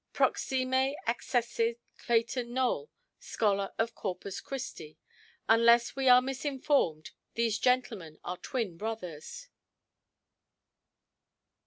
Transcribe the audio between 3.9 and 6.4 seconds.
Corpus Christi. Unless we are